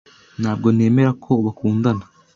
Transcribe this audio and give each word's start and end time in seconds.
Ntabwo 0.41 0.67
nemera 0.75 1.11
ko 1.23 1.31
bakundana. 1.45 2.03